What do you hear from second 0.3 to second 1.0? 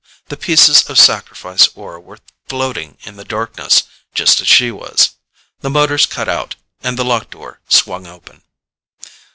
pieces of